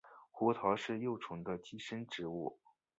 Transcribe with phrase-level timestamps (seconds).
[0.31, 2.57] 胡桃是幼虫的寄主植物。